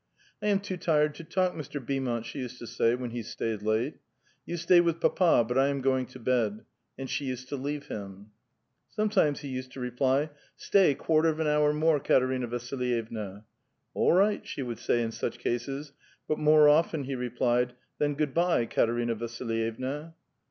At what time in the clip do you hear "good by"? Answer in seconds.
18.15-18.65